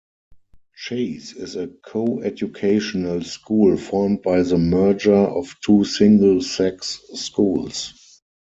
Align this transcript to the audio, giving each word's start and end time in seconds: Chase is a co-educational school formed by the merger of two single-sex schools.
Chase 0.75 1.33
is 1.33 1.55
a 1.55 1.67
co-educational 1.67 3.21
school 3.21 3.77
formed 3.77 4.23
by 4.23 4.41
the 4.41 4.57
merger 4.57 5.13
of 5.13 5.53
two 5.63 5.83
single-sex 5.85 7.03
schools. 7.13 7.93